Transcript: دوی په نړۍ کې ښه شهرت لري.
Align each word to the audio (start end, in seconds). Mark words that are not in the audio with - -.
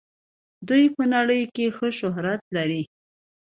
دوی 0.67 0.83
په 0.95 1.03
نړۍ 1.15 1.41
کې 1.55 1.65
ښه 1.75 1.87
شهرت 1.99 2.41
لري. 2.55 2.83